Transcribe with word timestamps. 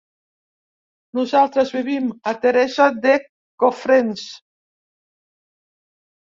Nosaltres 1.17 1.73
vivim 1.75 2.07
a 2.31 2.33
Teresa 2.45 2.87
de 3.03 3.13
Cofrents. 3.65 4.25